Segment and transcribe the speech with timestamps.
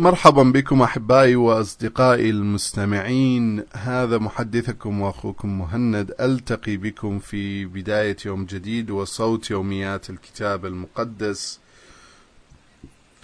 [0.00, 3.64] مرحبا بكم أحبائي وأصدقائي المستمعين.
[3.72, 6.14] هذا محدثكم وأخوكم مهند.
[6.20, 11.60] ألتقي بكم في بداية يوم جديد وصوت يوميات الكتاب المقدس.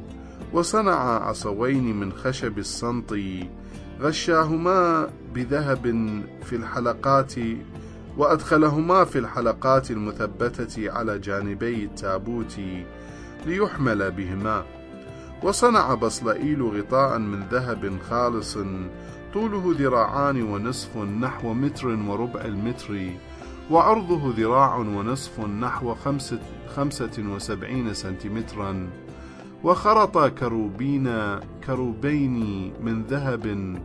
[0.53, 3.19] وصنع عصوين من خشب الصمت
[4.01, 5.84] غشاهما بذهب
[6.44, 7.34] في الحلقات
[8.17, 12.59] وأدخلهما في الحلقات المثبتة على جانبي التابوت
[13.45, 14.63] ليحمل بهما.
[15.44, 18.57] وصنع بصلائيل غطاء من ذهب خالص
[19.33, 23.09] طوله ذراعان ونصف نحو متر وربع المتر
[23.72, 26.39] وعرضه ذراع ونصف نحو خمسة,
[26.75, 28.89] خمسة وسبعين سنتيمترا.
[29.63, 33.75] وخرط كروبين كروبين من ذهب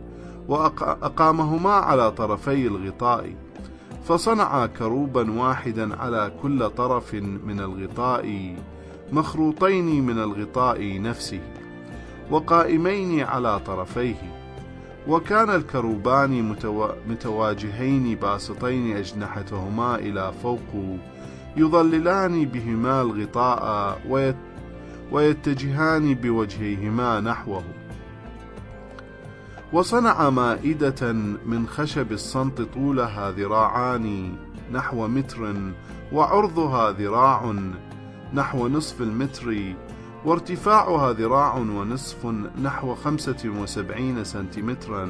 [0.47, 3.33] وأقامهما على طرفي الغطاء.
[4.07, 8.55] فصنع كروبا واحدا على كل طرف من الغطاء
[9.11, 11.39] مخروطين من الغطاء نفسه
[12.31, 14.15] وقائمين على طرفيه.
[15.07, 16.87] وكان الكروبان متو...
[17.09, 20.99] متواجهين باسطين أجنحتهما إلى فوق
[21.57, 24.35] يظللان بهما الغطاء ويت...
[25.11, 27.63] ويتجهان بوجهيهما نحوه.
[29.73, 31.11] وصنع مائدة
[31.45, 34.35] من خشب الصمت طولها ذراعان
[34.71, 35.53] نحو متر
[36.11, 37.55] وعرضها ذراع
[38.33, 39.73] نحو نصف المتر
[40.25, 42.25] وارتفاعها ذراع ونصف
[42.61, 45.09] نحو خمسة وسبعين سنتيمترا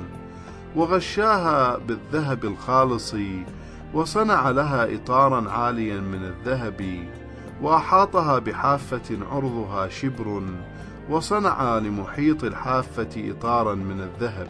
[0.75, 3.15] وغشاها بالذهب الخالص
[3.93, 7.07] وصنع لها إطارا عاليا من الذهب
[7.61, 10.43] وأحاطها بحافة عرضها شبر.
[11.09, 14.47] وصنع لمحيط الحافة إطارا من الذهب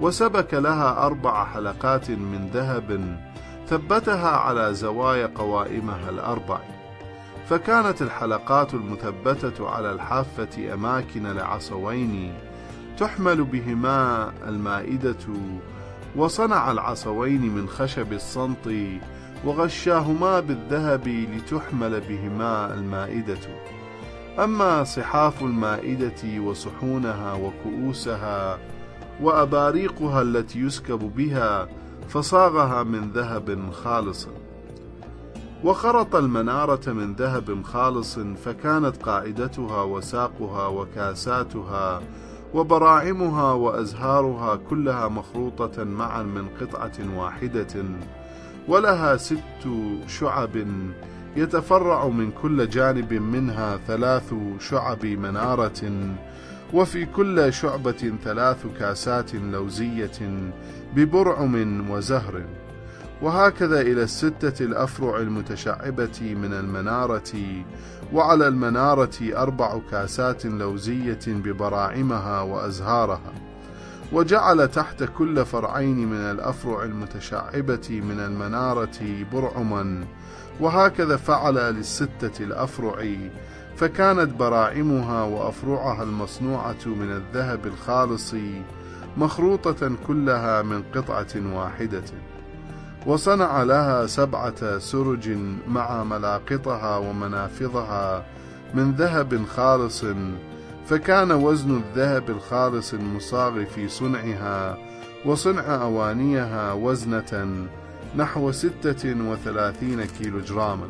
[0.00, 3.18] وسبك لها أربع حلقات من ذهب
[3.68, 6.60] ثبتها على زوايا قوائمها الأربع.
[7.48, 12.34] فكانت الحلقات المثبتة على الحافة أماكن لعصوين
[12.98, 15.26] تحمل بهما المائدة
[16.16, 18.74] وصنع العصوين من خشب الصمت
[19.44, 23.38] وغشاهما بالذهب لتحمل بهما المائدة.
[24.38, 28.58] أما صحاف المائدة وصحونها وكؤوسها
[29.22, 31.68] وأباريقها التي يسكب بها
[32.08, 34.28] فصاغها من ذهب خالص.
[35.64, 42.02] وخرط المنارة من ذهب خالص فكانت قاعدتها وساقها وكاساتها
[42.54, 47.84] وبراعمها وأزهارها كلها مخروطة معا من قطعة واحدة
[48.68, 49.68] ولها ست
[50.06, 50.66] شعب
[51.36, 55.92] يتفرع من كل جانب منها ثلاث شعب منارة
[56.72, 60.50] وفي كل شعبة ثلاث كاسات لوزية
[60.94, 62.42] ببرعم وزهر.
[63.22, 67.62] وهكذا إلى الستة الأفرع المتشعبة من المنارة
[68.12, 73.32] وعلى المنارة أربع كاسات لوزية ببراعمها وأزهارها.
[74.12, 80.04] وجعل تحت كل فرعين من الأفرع المتشعبة من المنارة برعما.
[80.60, 83.16] وهكذا فعل للستة الأفرع
[83.76, 88.34] فكانت براعمها وأفرعها المصنوعة من الذهب الخالص
[89.16, 92.02] مخروطة كلها من قطعة واحدة.
[93.06, 95.30] وصنع لها سبعة سرج
[95.68, 98.24] مع ملاقطها ومنافذها
[98.74, 100.04] من ذهب خالص
[100.86, 104.78] فكان وزن الذهب الخالص المصاغ في صنعها
[105.24, 107.66] وصنع أوانيها وزنة
[108.16, 110.88] نحو ستة وثلاثين كيلوغراما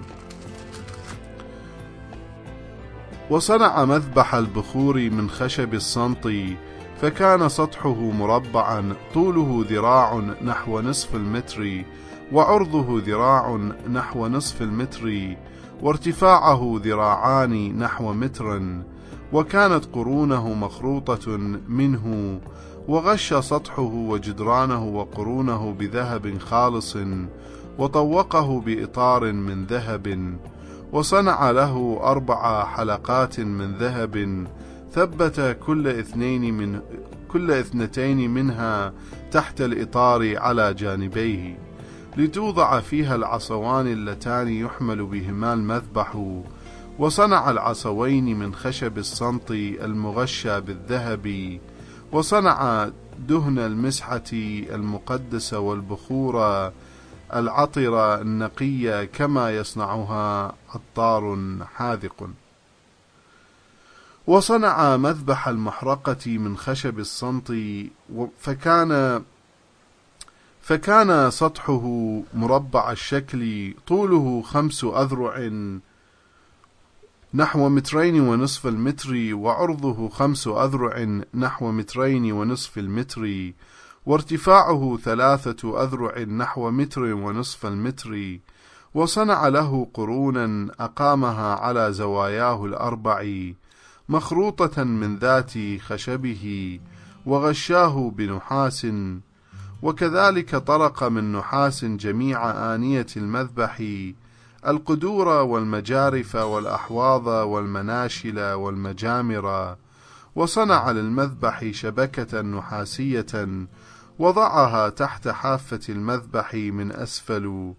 [3.31, 6.57] وصنع مذبح البخور من خشب الصنطي
[7.01, 11.85] فكان سطحه مربعا طوله ذراع نحو نصف المتر
[12.33, 13.59] وعرضه ذراع
[13.91, 15.37] نحو نصف المتر
[15.83, 18.63] وارتفاعه ذراعان نحو متر
[19.33, 21.37] وكانت قرونه مخروطة
[21.69, 22.39] منه
[22.89, 26.97] وغش سطحه وجدرانه وقرونه بذهب خالص
[27.79, 30.37] وطوقه بإطار من ذهب
[30.93, 34.47] وصنع له أربع حلقات من ذهب
[34.93, 36.81] ثبت كل اثنين من
[37.29, 38.93] كل اثنتين منها
[39.31, 41.59] تحت الإطار على جانبيه
[42.17, 46.17] لتوضع فيها العصوان اللتان يحمل بهما المذبح
[46.99, 51.59] وصنع العصوين من خشب الصنط المغشى بالذهب
[52.13, 52.89] وصنع
[53.19, 56.73] دهن المسحة المقدسة والبخور
[57.35, 61.39] العطرة النقية كما يصنعها عطار
[61.75, 62.31] حاذق.
[64.27, 67.53] وصنع مذبح المحرقة من خشب الصنط
[68.41, 69.23] فكان
[70.63, 71.83] فكان سطحه
[72.35, 75.51] مربع الشكل طوله خمس أذرع
[77.35, 83.53] نحو مترين ونصف المتر وعرضه خمس أذرع نحو مترين ونصف المتر
[84.07, 88.39] وارتفاعه ثلاثة أذرع نحو متر ونصف المتر
[88.95, 93.27] وصنع له قرونا أقامها على زواياه الأربع
[94.09, 96.81] مخروطة من ذات خشبه
[97.27, 98.87] وغشاه بنحاس
[99.83, 103.83] وكذلك طرق من نحاس جميع آنية المذبح
[104.67, 109.77] القدور والمجارف والأحواض والمناشل والمجامر
[110.35, 113.67] وصنع للمذبح شبكة نحاسية
[114.19, 117.75] وضعها تحت حافة المذبح من أسفل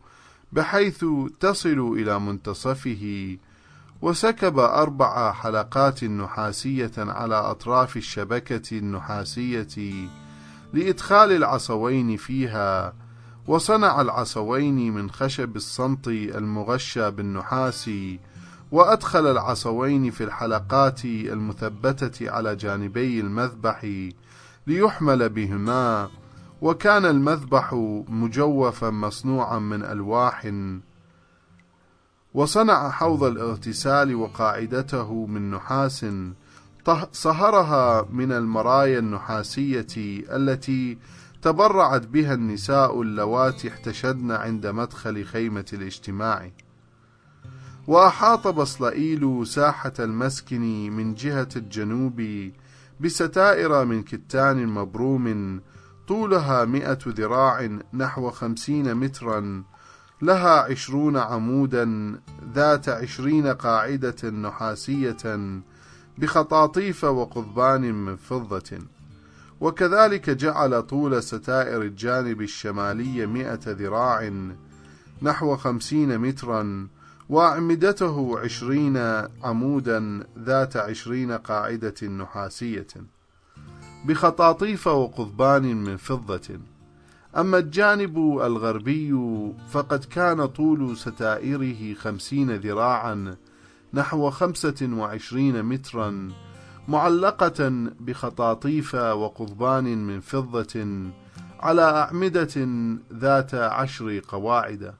[0.51, 1.05] بحيث
[1.39, 3.37] تصل إلى منتصفه
[4.01, 10.07] وسكب أربع حلقات نحاسية على أطراف الشبكة النحاسية
[10.73, 12.93] لإدخال العصوين فيها
[13.49, 17.89] وصنع العصوين من خشب الصمت المغشى بالنحاس
[18.71, 24.09] وأدخل العصوين في الحلقات المثبتة على جانبي المذبح
[24.67, 26.09] ليحمل بهما
[26.61, 27.73] وكان المذبح
[28.09, 30.51] مجوفا مصنوعا من ألواح.
[32.33, 36.05] وصنع حوض الاغتسال وقاعدته من نحاس
[37.11, 39.87] صهرها من المرايا النحاسية
[40.31, 40.97] التي
[41.41, 46.51] تبرعت بها النساء اللواتي احتشدن عند مدخل خيمة الاجتماع.
[47.87, 52.21] وأحاط بصلائيل ساحة المسكن من جهة الجنوب
[52.99, 55.61] بستائر من كتان مبروم
[56.07, 59.63] طولها مئة ذراع نحو خمسين مترا
[60.21, 62.15] لها عشرون عمودا
[62.53, 65.51] ذات عشرين قاعدة نحاسية
[66.17, 68.79] بخطاطيف وقضبان من فضة.
[69.61, 74.31] وكذلك جعل طول ستائر الجانب الشمالي مئة ذراع
[75.21, 76.87] نحو خمسين مترا
[77.29, 78.97] وأعمدته عشرين
[79.43, 82.87] عمودا ذات عشرين قاعدة نحاسية
[84.05, 86.59] بخطاطيف وقضبان من فضة.
[87.37, 89.13] أما الجانب الغربي
[89.71, 93.35] فقد كان طول ستائره خمسين ذراعا
[93.93, 96.31] نحو خمسة وعشرين مترا
[96.89, 97.69] معلقة
[97.99, 100.85] بخطاطيف وقضبان من فضة
[101.59, 102.67] على أعمدة
[103.13, 104.93] ذات عشر قواعد.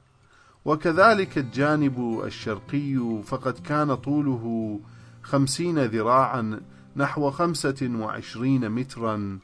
[0.64, 4.80] وكذلك الجانب الشرقي فقد كان طوله
[5.22, 6.60] خمسين ذراعا
[6.96, 9.38] نحو خمسة وعشرين مترا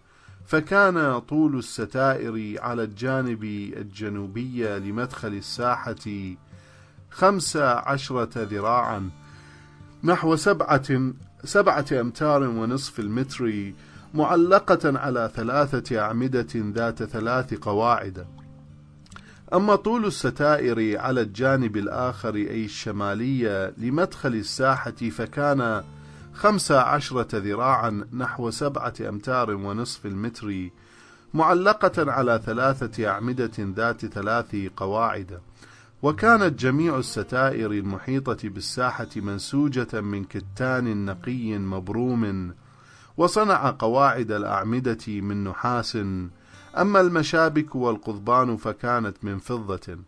[0.46, 3.44] فكان طول الستائر على الجانب
[3.76, 6.34] الجنوبي لمدخل الساحة
[7.10, 9.10] خمس عشرة ذراعا
[10.04, 11.12] نحو سبعة
[11.44, 13.72] سبعة أمتار ونصف المتر
[14.14, 18.26] معلقة على ثلاثة أعمدة ذات ثلاث قواعد.
[19.54, 25.82] أما طول الستائر على الجانب الآخر أي الشمالي لمدخل الساحة فكان
[26.34, 30.68] خمس عشرة ذراعا نحو سبعة أمتار ونصف المتر
[31.34, 35.40] معلقة على ثلاثة أعمدة ذات ثلاث قواعد.
[36.02, 42.54] وكانت جميع الستائر المحيطة بالساحة منسوجة من كتان نقي مبروم
[43.16, 45.96] وصنع قواعد الأعمدة من نحاس.
[46.76, 49.98] أما المشابك والقضبان فكانت من فضة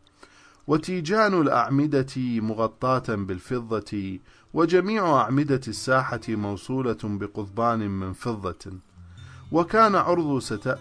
[0.66, 4.18] وتيجان الأعمدة مغطاة بالفضة
[4.54, 8.72] وجميع أعمدة الساحة موصولة بقضبان من فضة.
[9.52, 10.38] وكان عرض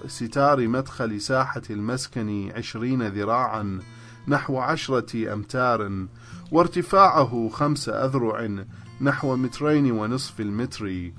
[0.07, 3.79] ستار مدخل ساحة المسكن عشرين ذراعا
[4.27, 6.07] نحو عشرة أمتار
[6.51, 8.49] وارتفاعه خمس أذرع
[9.01, 11.11] نحو مترين ونصف المتر.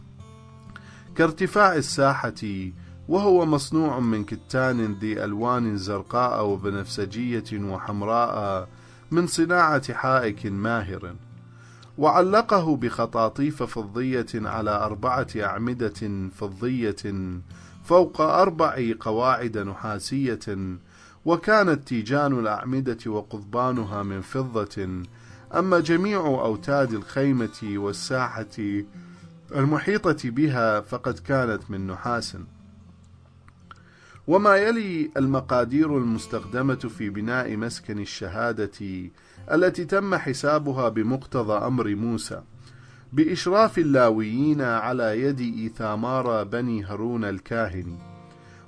[1.17, 2.71] كارتفاع الساحة
[3.09, 8.69] وهو مصنوع من كتان ذي ألوان زرقاء وبنفسجية وحمراء
[9.11, 11.15] من صناعة حائك ماهر.
[11.99, 17.41] وعلقه بخطاطيف فضية على أربعة أعمدة فضية
[17.85, 20.79] فوق أربع قواعد نحاسية
[21.29, 25.03] وكانت تيجان الأعمدة وقضبانها من فضة.
[25.55, 28.57] أما جميع أوتاد الخيمة والساحة
[29.55, 32.37] المحيطة بها فقد كانت من نحاس.
[34.27, 39.11] وما يلي المقادير المستخدمة في بناء مسكن الشهادة
[39.53, 42.43] التي تم حسابها بمقتضى أمر موسى
[43.13, 48.08] بإشراف اللاويين على يد إيثامار بني هارون الكاهن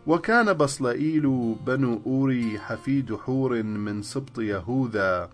[0.07, 5.30] وكان بصلائيل بنو أوري حفيد حور من سبط يهوذا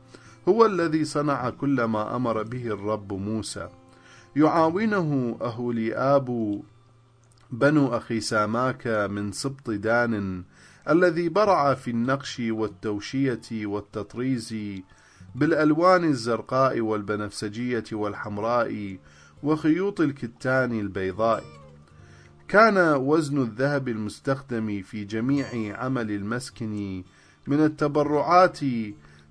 [0.48, 3.68] هو الذي صنع كل ما أمر به الرب موسى.
[4.36, 6.60] يعاونه أهوليآب
[7.50, 10.44] بنو أخي ساماك من سبط دان
[10.88, 14.54] الذي برع في النقش والتوشية والتطريز
[15.34, 18.98] بالألوان الزرقاء والبنفسجية والحمراء
[19.42, 21.65] وخيوط الكتان البيضاء.
[22.48, 27.02] كان وزن الذهب المستخدم في جميع عمل المسكن
[27.46, 28.58] من التبرعات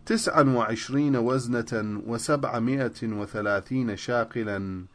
[0.05, 4.85] تسعا وعشرين وزنة وسبعمائة وثلاثين شاقلا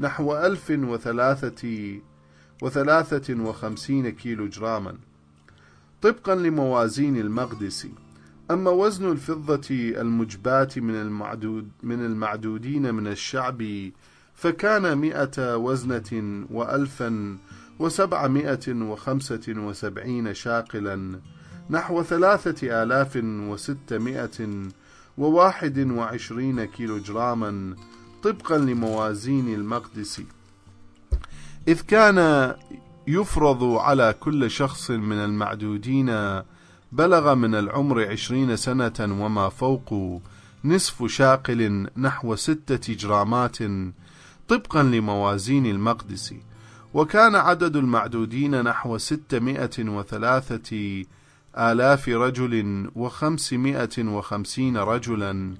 [0.00, 1.98] نحو ألف وثلاثة
[2.62, 4.94] وثلاثة وخمسين كيلو جراما.
[6.02, 7.90] طبقا لموازين المقدسي
[8.50, 13.62] أما وزن الفضة المجباة من المعدود من المعدودين من الشعب
[14.34, 17.38] فكان مئة وزنة وألفا
[17.80, 21.20] وسبعمائة وخمسة وسبعين شاقلا
[21.70, 24.68] نحو ثلاثة آلاف وستمائة
[25.18, 27.76] وواحد وعشرين كيلو جراما
[28.22, 30.26] طبقا لموازين المقدسي
[31.68, 32.54] إذ كان
[33.06, 36.42] يفرض على كل شخص من المعدودين
[36.92, 40.20] بلغ من العمر عشرين سنة وما فوق
[40.64, 43.58] نصف شاقل نحو ستة جرامات
[44.48, 46.34] طبقا لموازين المقدس.
[46.94, 51.04] وكان عدد المعدودين نحو ستمائة وثلاثة
[51.58, 55.54] آلاف رجل وخمسمائة وخمسين رجلا.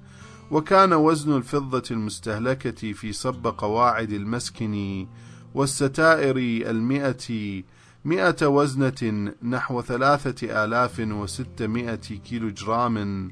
[0.50, 5.06] وكان وزن الفضة المستهلكة في صب قواعد المسكن
[5.54, 6.36] والستائر
[6.70, 7.62] المئة
[8.04, 13.30] مئة وزنة نحو ثلاثة آلاف وستمائة كيلو جرام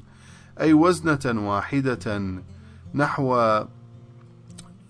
[0.59, 2.21] أي وزنة واحدة
[2.95, 3.59] نحو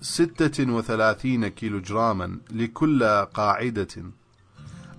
[0.01, 3.03] ستة وثلاثين كيلو جراما لكل
[3.33, 3.87] قاعدة.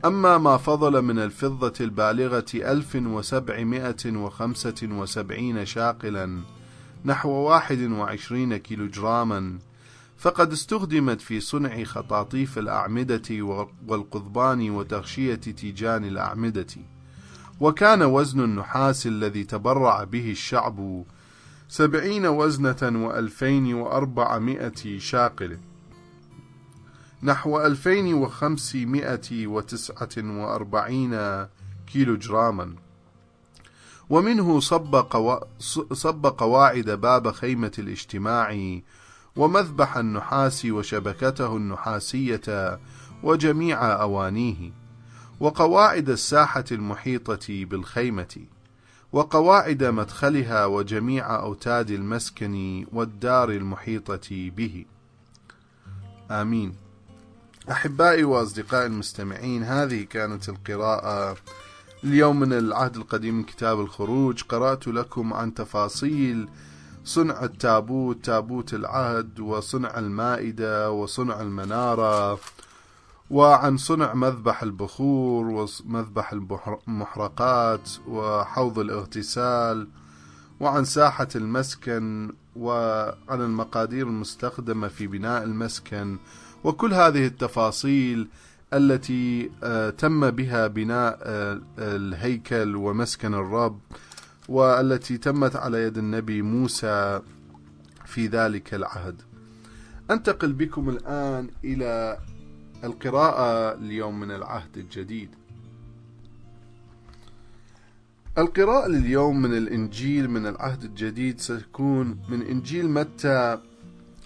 [0.04, 6.40] أما ما فضل من الفضة البالغة ألف وسبعمائة وخمسة وسبعين شاقلا
[7.04, 9.58] نحو واحد وعشرين كيلو جراما
[10.18, 13.42] فقد استخدمت في صنع خطاطيف الأعمدة
[13.88, 16.66] والقضبان وتغشية تيجان الأعمدة.
[17.60, 21.04] وكان وزن النحاس الذي تبرع به الشعب
[21.70, 25.58] سبعين وزنة وألفين وأربعمائة شاقل.
[27.22, 31.46] نحو ألفين وخمسمائة وتسعة وأربعين
[31.92, 32.74] كيلو جراما
[34.10, 35.38] ومنه صب, قوا...
[35.92, 38.78] صب قواعد باب خيمة الاجتماع
[39.36, 42.80] ومذبح النحاس وشبكته النحاسية
[43.22, 44.72] وجميع أوانيه
[45.40, 48.36] وقواعد الساحة المحيطة بالخيمة.
[49.12, 54.84] وقواعد مدخلها وجميع أوتاد المسكن والدار المحيطة به.
[56.30, 56.74] آمين.
[57.70, 61.36] أحبائي وأصدقائي المستمعين هذه كانت القراءة
[62.04, 64.42] اليوم من العهد القديم من كتاب الخروج.
[64.42, 66.48] قرأت لكم عن تفاصيل
[67.04, 72.40] صنع التابوت تابوت العهد وصنع المائدة وصنع المنارة
[73.30, 76.32] وعن صنع مذبح البخور ومذبح
[76.88, 79.88] المحرقات وحوض الاغتسال
[80.60, 86.18] وعن ساحة المسكن وعن المقادير المستخدمة في بناء المسكن
[86.64, 88.28] وكل هذه التفاصيل
[88.74, 93.80] التي آه، تم بها بناء آه، الهيكل ومسكن الرب
[94.48, 97.20] والتي تمت على يد النبي موسى
[98.04, 99.22] في ذلك العهد.
[100.10, 102.18] أنتقل بكم الآن إلى
[102.84, 105.28] القراءة اليوم من العهد الجديد.
[108.38, 113.58] القراءة لليوم من الإنجيل من العهد الجديد ستكون من إنجيل متى؟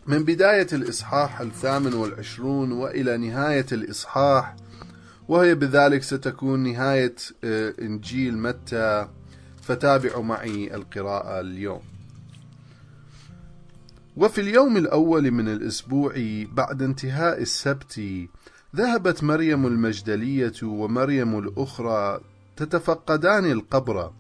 [0.07, 4.57] من بداية الإصحاح الثامن والعشرون وإلى نهاية الإصحاح
[5.29, 9.09] وهي بذلك ستكون نهاية آه، إنجيل متى؟
[9.63, 11.81] فتابعوا معي القراءة اليوم.
[14.17, 16.15] وفي اليوم الأول من الأسبوع
[16.53, 18.01] بعد انتهاء السبت
[18.75, 22.21] ذهبت مريم المجدلية ومريم الأخرى
[22.57, 24.11] تتفقدان القبر.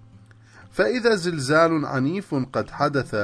[0.72, 3.14] فإذا زلزال عنيف قد حدث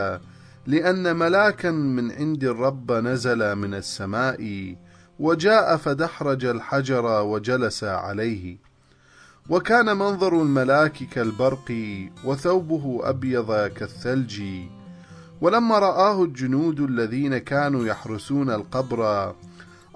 [0.66, 4.76] لأن ملاكا من عند الرب نزل من السماء
[5.18, 8.56] وجاء فدحرج الحجر وجلس عليه.
[9.48, 11.72] وكان منظر الملاك كالبرق
[12.24, 14.42] وثوبه أبيض كالثلج.
[15.40, 19.34] ولما رآه الجنود الذين كانوا يحرسون القبر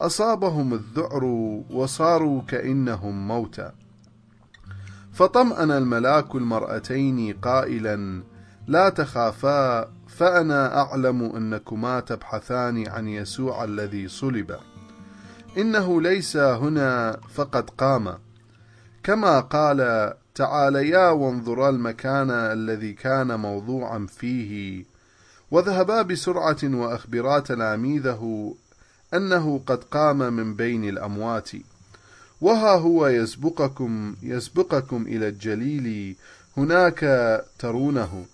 [0.01, 1.25] أصابهم الذعر
[1.71, 3.71] وصاروا كأنهم موتى.
[5.13, 8.23] فطمأن الملاك المرأتين قائلا
[8.67, 14.57] لا تخافا فأنا أعلم أنكما تبحثان عن يسوع الذي صلب.
[15.59, 18.19] إنه ليس هنا فقد قام.
[19.03, 24.85] كما قال تعاليا وانظرا المكان الذي كان موضوعا فيه
[25.51, 28.55] وذهبا بسرعة وأخبرا تلاميذه
[29.15, 31.51] أنه قد قام من بين الأموات.
[32.41, 36.17] وها هو يسبقكم يسبقكم إلى الجليل
[36.57, 37.01] هناك
[37.59, 38.27] ترونه.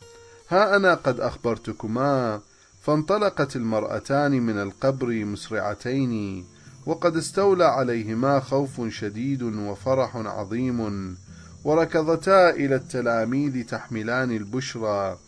[0.50, 2.40] ها أنا قد أخبرتكما
[2.82, 6.44] فانطلقت المرأتان من القبر مسرعتين
[6.86, 11.16] وقد استولى عليهما خوف شديد وفرح عظيم
[11.64, 15.18] وركضتا إلى التلاميذ تحملان البشرى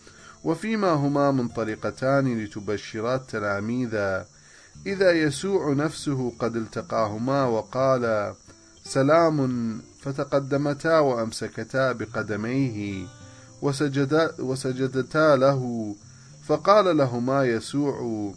[0.44, 4.22] وفيما هما منطلقتان لتبشرا التلاميذ.
[4.86, 8.34] إذا يسوع نفسه قد التقاهما وقال
[8.84, 13.06] سلام فتقدمتا وأمسكتا بقدميه
[13.62, 15.94] وسجدا وسجدتا له
[16.46, 18.30] فقال لهما يسوع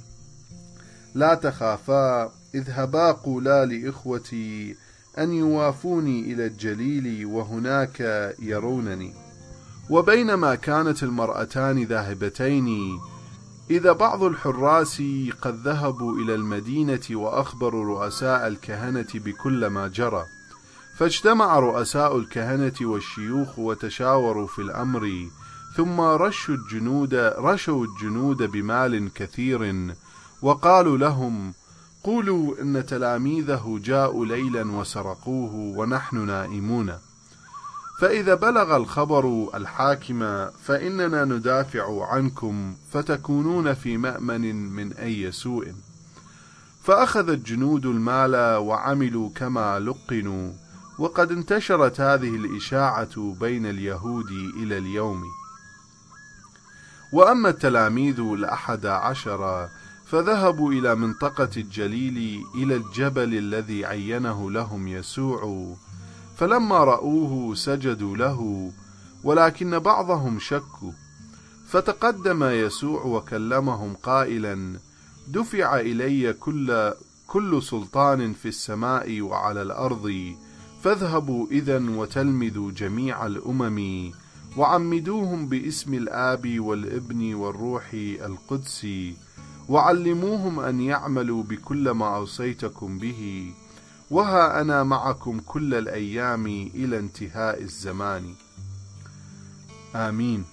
[1.16, 4.76] لا تخافا اذهبا قولا لإخوتي
[5.18, 8.00] أن يوافوني إلى الجليل وهناك
[8.40, 9.14] يرونني.
[9.90, 13.00] وبينما كانت المرأتان ذاهبتين
[13.70, 15.02] إذا بعض الحراس
[15.42, 20.26] قد ذهبوا إلى المدينة وأخبروا رؤساء الكهنة بكل ما جرى
[20.98, 25.28] فاجتمع رؤساء الكهنة والشيوخ وتشاوروا في الأمر
[25.76, 29.94] ثم رشوا الجنود رشوا الجنود بمال كثير
[30.42, 31.54] وقالوا لهم
[32.04, 36.94] قولوا إن تلاميذه جاءوا ليلا وسرقوه ونحن نائمون.
[38.00, 45.74] فإذا بلغ الخبر الحاكم فإننا ندافع عنكم فتكونون في مأمن من أي سوء.
[46.84, 50.52] فأخذ الجنود المال وعملوا كما لقنوا
[51.00, 55.24] وقد انتشرت هذه الإشاعة بين اليهود إلى اليوم.
[57.12, 59.70] وأما التلاميذ الأحد عشر
[60.06, 65.76] فذهبوا إلى منطقة الجليل إلى الجبل الذي عينه لهم يسوع
[66.36, 68.72] فلما رأوه سجدوا له
[69.24, 70.92] ولكن بعضهم شكوا
[71.68, 74.80] فتقدم يسوع وكلمهم قائلا
[75.28, 76.94] دفع إلي كل
[77.28, 80.36] كل سلطان في السماء وعلى الأرض
[80.84, 84.12] فاذهبوا إذا وتلمذوا جميع الأمم
[84.58, 88.88] وعمدوهم باسم الآب والابن والروح القدس
[89.70, 93.52] وعلموهم أن يعملوا بكل ما أوصيتكم به.
[94.12, 98.36] وها أنا معكم كل الأيام إلى انتهاء الزمان.
[99.96, 100.46] آمين.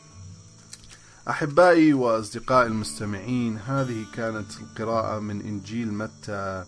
[1.29, 6.65] أحبائي وأصدقائي المستمعين هذه كانت القراءة من إنجيل متى.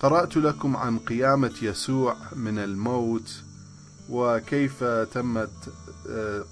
[0.00, 3.42] قرأت لكم عن قيامة يسوع من الموت
[4.10, 5.72] وكيف تمت
[6.08, 6.44] آه،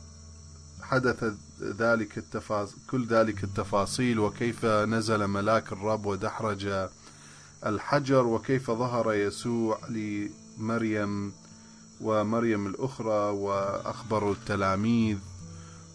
[0.82, 1.24] حدث
[1.62, 6.88] ذلك التفاصيل كل ذلك التفاصيل وكيف نزل ملاك الرب ودحرج
[7.66, 11.32] الحجر وكيف ظهر يسوع لمريم
[12.00, 15.18] ومريم الأخرى وأخبروا التلاميذ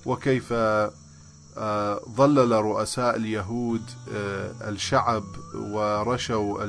[0.05, 0.53] وكيف
[1.57, 3.81] آه، ظلل رؤساء اليهود
[4.13, 5.23] آه، الشعب
[5.55, 6.63] ورشوا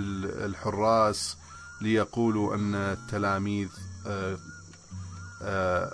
[0.46, 1.36] الحراس
[1.80, 3.68] ليقولوا أن التلاميذ
[5.42, 5.92] آه،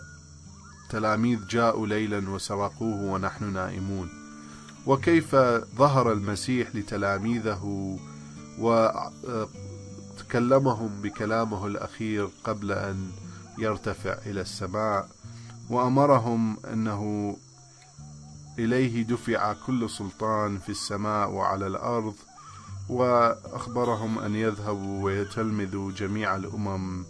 [0.90, 4.08] تلاميذ جاءوا ليلا وسرقوه ونحن نائمون.
[4.86, 5.36] وكيف
[5.76, 7.98] ظهر المسيح لتلاميذه
[10.20, 13.10] وكلمهم بكلامه الأخير قبل أن
[13.58, 15.08] يرتفع إلى السماء
[15.70, 17.36] وأمرهم أنه
[18.58, 22.14] إليه دفع كل سلطان في السماء وعلى الأرض
[22.88, 27.04] وأخبرهم أن يذهبوا ويتلمذوا جميع الأمم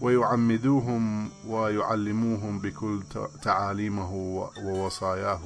[0.00, 3.02] ويعمدوهم ويعلموهم بكل
[3.42, 4.12] تعاليمه
[4.64, 5.40] ووصاياه.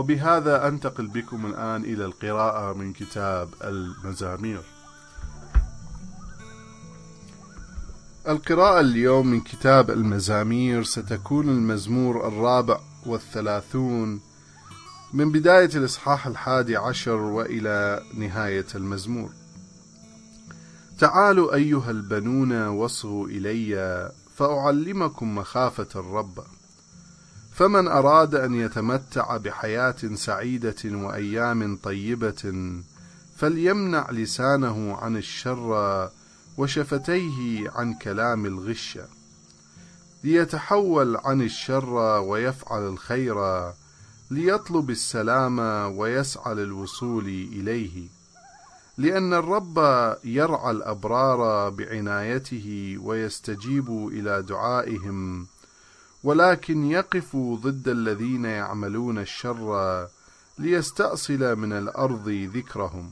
[0.00, 4.62] وبهذا أنتقل بكم الآن إلى القراءة من كتاب المزامير.
[8.28, 14.20] القراءة اليوم من كتاب المزامير ستكون المزمور الرابع والثلاثون
[15.12, 19.30] من بداية الإصحاح الحادي عشر وإلى نهاية المزمور.
[20.98, 26.44] تعالوا أيها البنون واصغوا إلي فأعلمكم مخافة الرب.
[27.60, 32.72] فمن أراد أن يتمتع بحياة سعيدة وأيام طيبة
[33.36, 36.10] فليمنع لسانه عن الشر
[36.58, 38.98] وشفتيه عن كلام الغش.
[40.24, 43.70] ليتحول عن الشر ويفعل الخير
[44.30, 45.58] ليطلب السلام
[45.98, 48.08] ويسعى للوصول إليه.
[48.98, 49.78] لأن الرب
[50.24, 55.46] يرعى الأبرار بعنايته ويستجيب إلى دعائهم
[56.24, 60.08] ولكن يقف ضد الذين يعملون الشر
[60.58, 63.10] ليستأصل من الأرض ذكرهم.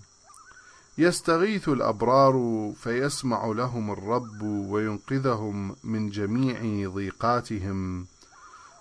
[0.98, 8.06] يستغيث الأبرار فيسمع لهم الرب وينقذهم من جميع ضيقاتهم.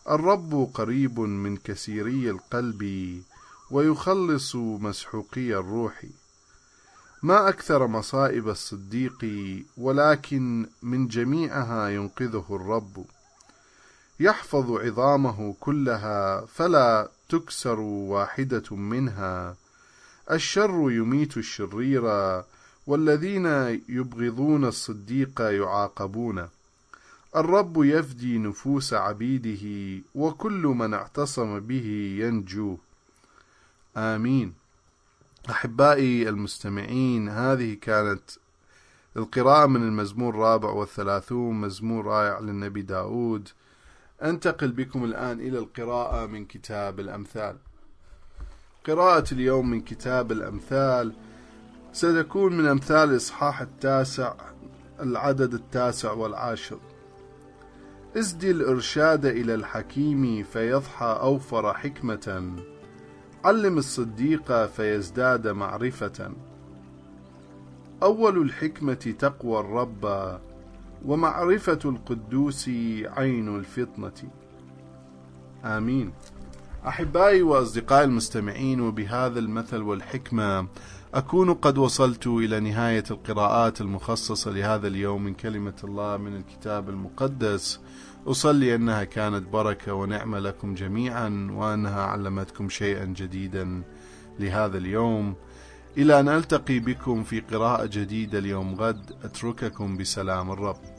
[0.10, 2.84] الرب قريب من كثيري القلب
[3.72, 6.06] ويخلص مسحوقي الروح.
[7.24, 9.26] ما أكثر مصائب الصديق
[9.78, 13.06] ولكن من جميعها ينقذه الرب.
[14.20, 19.56] يحفظ عظامه كلها فلا تكسر واحدة منها.
[20.32, 22.04] الشر يميت الشرير
[22.88, 23.46] والذين
[23.90, 26.48] يبغضون الصديق يعاقبون.
[27.36, 32.78] الرب يفدي نفوس عبيده وكل من اعتصم به ينجو.
[33.98, 34.54] آمين.
[35.50, 38.22] أحبائي المستمعين هذه كانت
[39.18, 43.50] القراءة من المزمور الرابع والثلاثون مزمور رائع للنبي داود.
[44.24, 47.58] أنتقل بكم الآن إلى القراءة من كتاب الأمثال.
[48.88, 51.14] قراءة اليوم من كتاب الأمثال.
[51.94, 54.34] ستكون من أمثال الإصحاح التاسع
[55.00, 56.80] العدد التاسع والعاشر.
[58.18, 62.56] اسدي الإرشاد إلى الحكيم فيضحى أوفر حكمة.
[63.46, 66.32] علم الصديق فيزداد معرفة.
[68.04, 70.40] أول الحكمة تقوى الرب
[71.06, 72.70] ومعرفة القدوس
[73.04, 74.32] عين الفطنة.
[75.66, 76.12] آمين.
[76.88, 80.68] أحبائي وأصدقائي المستمعين وبهذا المثل والحكمة
[81.14, 87.80] أكون قد وصلت إلى نهاية القراءات المخصصة لهذا اليوم من كلمة الله من الكتاب المقدس.
[88.28, 93.82] أصلي أنها كانت بركة ونعمة لكم جميعا وأنها علمتكم شيئا جديدا
[94.40, 95.36] لهذا اليوم.
[95.98, 100.97] إلى أن ألتقي بكم في قراءة جديدة اليوم غد أترككم بسلام الرب.